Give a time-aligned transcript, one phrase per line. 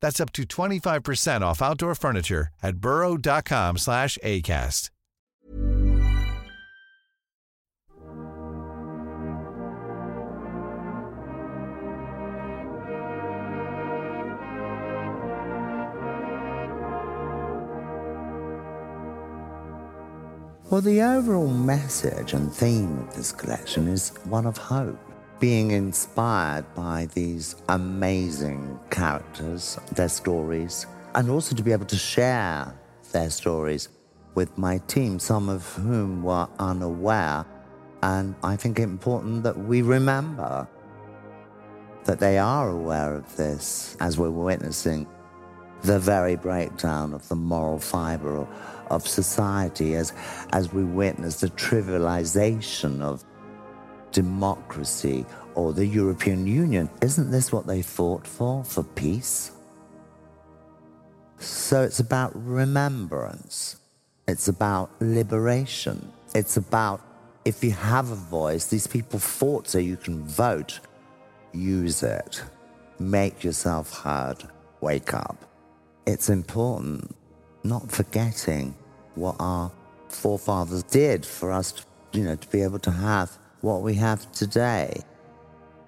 [0.00, 4.90] That's up to 25% off outdoor furniture at burrow.com slash ACAST.
[20.70, 25.09] Well, the overall message and theme of this collection is one of hope.
[25.40, 32.78] Being inspired by these amazing characters, their stories, and also to be able to share
[33.12, 33.88] their stories
[34.34, 37.46] with my team, some of whom were unaware.
[38.02, 40.68] And I think it important that we remember
[42.04, 45.06] that they are aware of this as we're witnessing
[45.82, 48.46] the very breakdown of the moral fiber
[48.90, 50.12] of society as,
[50.52, 53.24] as we witness the trivialization of
[54.12, 56.88] democracy or the European Union.
[57.02, 59.52] Isn't this what they fought for, for peace?
[61.38, 63.76] So it's about remembrance.
[64.28, 66.12] It's about liberation.
[66.34, 67.00] It's about
[67.44, 70.80] if you have a voice, these people fought so you can vote.
[71.52, 72.42] Use it.
[72.98, 74.44] Make yourself heard.
[74.80, 75.44] Wake up.
[76.06, 77.14] It's important
[77.64, 78.74] not forgetting
[79.14, 79.70] what our
[80.08, 84.30] forefathers did for us, to, you know, to be able to have what we have
[84.32, 85.02] today.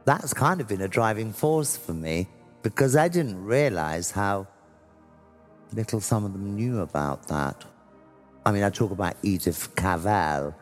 [0.05, 2.29] That's kind of been a driving force for me
[2.63, 4.47] because I didn't realize how
[5.73, 7.65] little some of them knew about that.
[8.45, 10.55] I mean, I talk about Edith Cavell.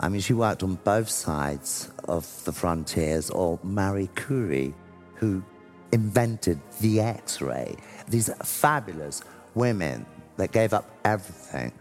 [0.00, 4.74] I mean, she worked on both sides of the frontiers, or Marie Curie,
[5.14, 5.44] who
[5.92, 7.76] invented the X ray.
[8.08, 9.22] These fabulous
[9.54, 10.06] women
[10.36, 11.72] that gave up everything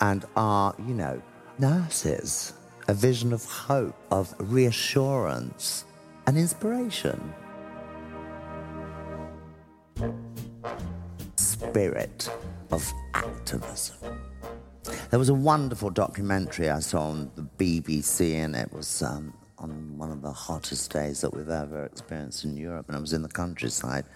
[0.00, 1.20] and are, you know,
[1.58, 2.52] nurses,
[2.88, 5.84] a vision of hope, of reassurance
[6.26, 7.34] and inspiration.
[11.36, 12.30] Spirit
[12.70, 13.96] of activism.
[15.10, 19.98] There was a wonderful documentary I saw on the BBC, and it was um, on
[19.98, 23.22] one of the hottest days that we've ever experienced in Europe, and I was in
[23.22, 24.06] the countryside.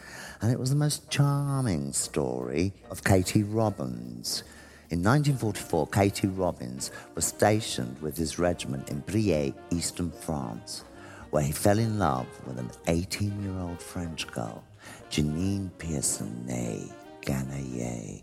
[0.41, 3.43] And it was the most charming story of K.T.
[3.45, 4.45] Robbins.
[4.93, 6.27] In 1944, K.T.
[6.27, 10.85] Robbins was stationed with his regiment in Briey, eastern France,
[11.31, 14.63] where he fell in love with an 18 year old French girl,
[15.11, 16.93] Janine Pierson, née
[17.23, 18.21] Ganaye.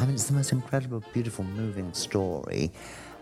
[0.00, 2.72] I mean, it's the most incredible, beautiful, moving story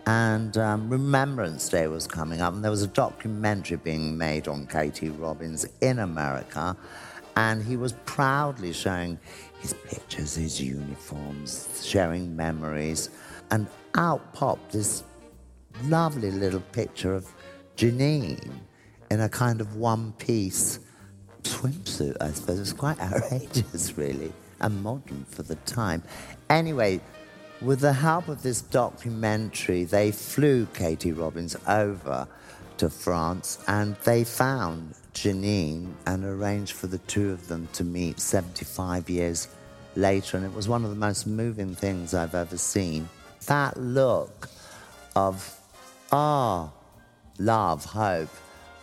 [0.06, 4.66] and um, Remembrance Day was coming up, and there was a documentary being made on
[4.66, 5.08] K.T.
[5.10, 6.76] Robbins in America,
[7.36, 9.18] and he was proudly showing
[9.60, 13.10] his pictures, his uniforms, sharing memories,
[13.50, 15.04] and out popped this
[15.84, 17.30] lovely little picture of
[17.76, 18.50] Janine
[19.10, 20.80] in a kind of one piece
[21.42, 22.56] swimsuit, I suppose.
[22.56, 26.02] It was quite outrageous, really, and modern for the time.
[26.48, 27.00] Anyway,
[27.60, 31.12] with the help of this documentary, they flew K.T.
[31.12, 32.28] Robbins over
[32.78, 38.20] to France and they found Janine and arranged for the two of them to meet
[38.20, 39.48] 75 years
[39.94, 40.36] later.
[40.36, 43.08] And it was one of the most moving things I've ever seen.
[43.46, 44.48] That look
[45.14, 45.58] of,
[46.12, 46.72] ah, oh,
[47.38, 48.28] love, hope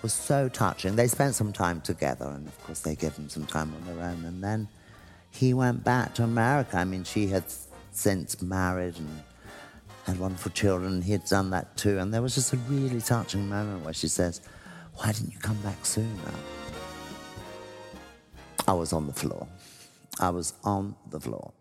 [0.01, 0.95] was so touching.
[0.95, 4.03] They spent some time together, and of course, they gave him some time on their
[4.03, 4.25] own.
[4.25, 4.68] And then
[5.30, 6.77] he went back to America.
[6.77, 7.44] I mean, she had
[7.91, 9.24] since married and
[10.06, 11.03] had wonderful children.
[11.03, 12.00] He had done that too.
[12.00, 14.41] And there was just a really touching moment where she says,
[14.95, 16.07] Why didn't you come back sooner?
[18.68, 19.48] I was on the floor.
[20.19, 21.51] I was on the floor.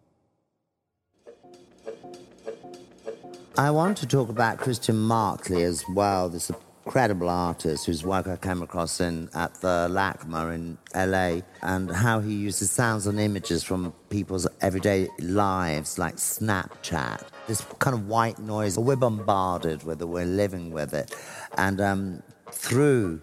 [3.59, 6.51] I want to talk about Christian Marclay as well, this
[6.85, 12.21] incredible artist whose work I came across in at the LACMA in LA, and how
[12.21, 17.27] he uses sounds and images from people's everyday lives, like Snapchat.
[17.47, 21.15] This kind of white noise, we're bombarded with it, we're living with it.
[21.57, 23.21] And um, through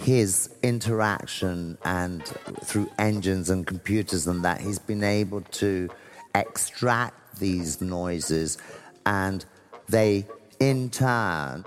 [0.00, 2.24] his interaction and
[2.62, 5.88] through engines and computers and that, he's been able to
[6.34, 8.58] extract these noises
[9.06, 9.44] and
[9.88, 10.26] they
[10.58, 11.64] in turn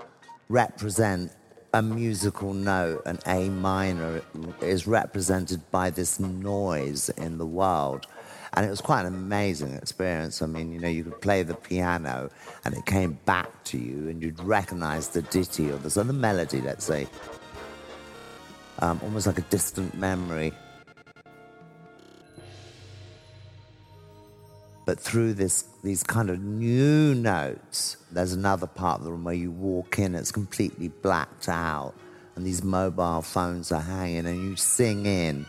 [0.48, 1.32] represent
[1.74, 4.22] a musical note, an A minor
[4.60, 8.06] is represented by this noise in the world.
[8.54, 10.42] And it was quite an amazing experience.
[10.42, 12.30] I mean, you know, you could play the piano
[12.64, 16.12] and it came back to you and you'd recognize the ditty or the, so the
[16.12, 17.06] melody, let's say,
[18.80, 20.52] um, almost like a distant memory.
[24.86, 29.34] But through this, these kind of new notes, there's another part of the room where
[29.34, 31.92] you walk in, it's completely blacked out,
[32.36, 35.44] and these mobile phones are hanging, and you sing in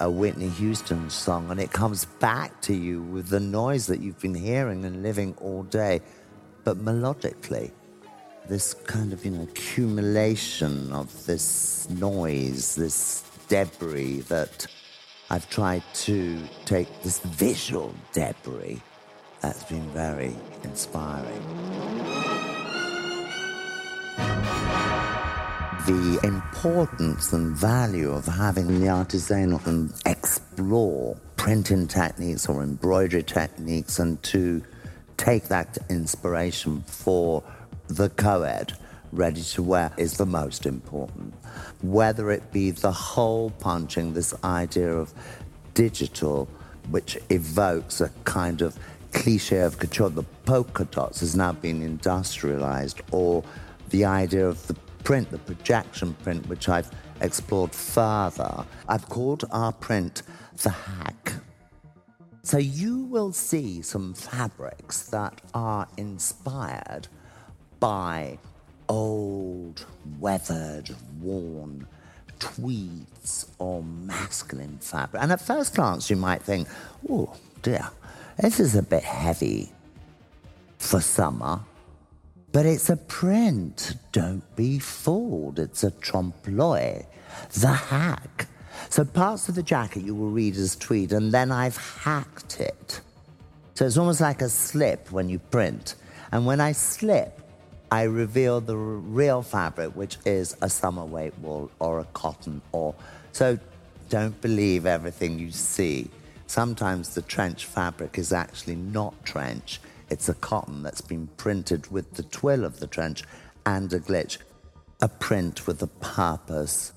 [0.00, 4.20] a Whitney Houston song, and it comes back to you with the noise that you've
[4.20, 6.00] been hearing and living all day,
[6.64, 7.72] but melodically.
[8.48, 14.66] This kind of, you know, accumulation of this noise, this debris that
[15.30, 18.80] I've tried to take this visual debris
[19.40, 20.34] that's been very
[20.64, 22.17] inspiring.
[25.88, 33.98] The importance and value of having the artisanal and explore printing techniques or embroidery techniques
[33.98, 34.62] and to
[35.16, 37.42] take that inspiration for
[37.86, 38.74] the co-ed
[39.12, 41.32] ready to wear is the most important.
[41.80, 45.14] Whether it be the hole punching, this idea of
[45.72, 46.50] digital,
[46.90, 48.78] which evokes a kind of
[49.14, 53.42] cliche of couture, the polka dots has now been industrialized, or
[53.88, 56.90] the idea of the print, the projection print, which I've
[57.20, 58.64] explored further.
[58.88, 60.22] I've called our print
[60.62, 61.32] the hack.
[62.42, 67.08] So you will see some fabrics that are inspired
[67.78, 68.38] by
[68.88, 69.84] old,
[70.18, 70.90] weathered,
[71.20, 71.86] worn
[72.38, 75.22] tweeds or masculine fabric.
[75.22, 76.68] And at first glance, you might think,
[77.08, 77.90] oh dear,
[78.38, 79.70] this is a bit heavy
[80.78, 81.60] for summer.
[82.58, 83.94] But it's a print.
[84.10, 85.60] Don't be fooled.
[85.60, 87.06] It's a trompe l'oeil,
[87.52, 88.48] the hack.
[88.88, 93.00] So parts of the jacket you will read as tweed, and then I've hacked it.
[93.74, 95.94] So it's almost like a slip when you print.
[96.32, 97.40] And when I slip,
[97.92, 102.92] I reveal the real fabric, which is a summer weight wool or a cotton or.
[103.30, 103.56] So
[104.08, 106.10] don't believe everything you see.
[106.48, 109.80] Sometimes the trench fabric is actually not trench.
[110.10, 113.24] It's a cotton that's been printed with the twill of the trench
[113.66, 114.38] and a glitch,
[115.02, 116.92] a print with a purpose.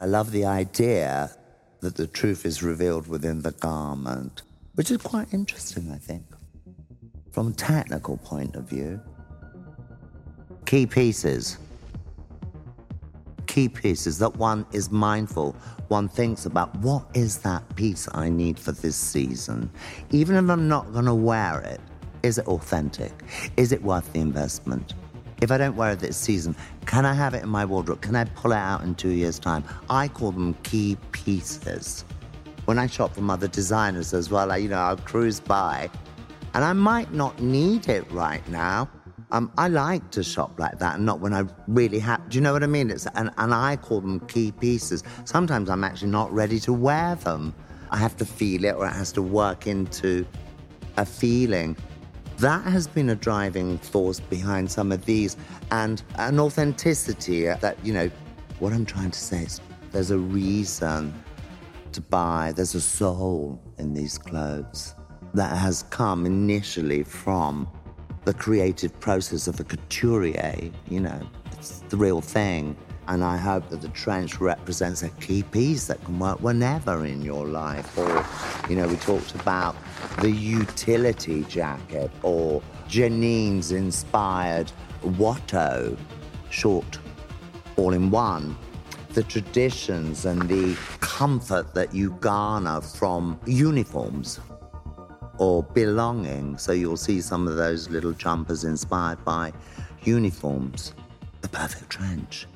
[0.00, 1.30] I love the idea
[1.80, 4.42] that the truth is revealed within the garment,
[4.74, 6.24] which is quite interesting, I think,
[7.32, 9.00] from a technical point of view.
[10.66, 11.58] Key pieces.
[13.46, 15.54] Key pieces that one is mindful,
[15.88, 19.70] one thinks about what is that piece I need for this season?
[20.10, 21.80] Even if I'm not going to wear it,
[22.24, 23.12] is it authentic?
[23.58, 24.94] Is it worth the investment?
[25.42, 28.00] If I don't wear it this season, can I have it in my wardrobe?
[28.00, 29.62] Can I pull it out in two years' time?
[29.90, 32.06] I call them key pieces.
[32.64, 35.90] When I shop from other designers as well, I, you know, I'll cruise by
[36.54, 38.88] and I might not need it right now,
[39.30, 42.26] um, I like to shop like that and not when I really have.
[42.30, 42.90] Do you know what I mean?
[42.90, 45.02] It's and, and I call them key pieces.
[45.24, 47.54] Sometimes I'm actually not ready to wear them.
[47.90, 50.24] I have to feel it or it has to work into
[50.96, 51.76] a feeling.
[52.38, 55.36] That has been a driving force behind some of these
[55.70, 58.10] and an authenticity that, you know,
[58.58, 59.60] what I'm trying to say is
[59.92, 61.14] there's a reason
[61.92, 64.94] to buy, there's a soul in these clothes
[65.34, 67.68] that has come initially from
[68.24, 70.70] the creative process of a couturier.
[70.88, 71.20] You know,
[71.52, 72.76] it's the real thing.
[73.06, 77.22] And I hope that the trench represents a key piece that can work whenever in
[77.22, 77.98] your life.
[77.98, 78.24] Or,
[78.68, 79.76] you know, we talked about
[80.20, 85.96] the utility jacket or Janine's inspired Watteau
[86.50, 86.98] short
[87.76, 88.56] all in one.
[89.10, 94.40] The traditions and the comfort that you garner from uniforms
[95.38, 96.56] or belonging.
[96.58, 99.52] So you'll see some of those little jumpers inspired by
[100.04, 100.94] uniforms.
[101.42, 102.46] The perfect trench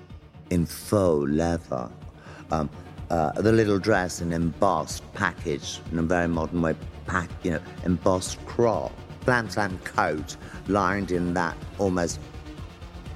[0.50, 1.90] in faux leather.
[2.50, 2.70] Um,
[3.10, 6.74] uh, the little dress in embossed package in a very modern way,
[7.06, 8.92] pack, you know, embossed crop.
[9.24, 10.36] Slam Slam coat
[10.68, 12.18] lined in that almost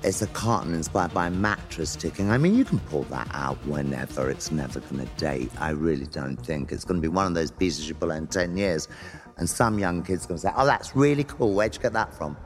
[0.05, 2.31] it's a cotton inspired by mattress ticking.
[2.31, 4.31] I mean, you can pull that out whenever.
[4.31, 5.51] It's never going to date.
[5.59, 6.73] I really don't think.
[6.73, 8.89] It's going to be one of those pieces you pull in 10 years.
[9.37, 11.55] And some young kid's going to say, oh, that's really cool.
[11.55, 12.37] Where'd you get that from?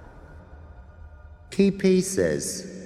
[1.51, 2.86] Key pieces.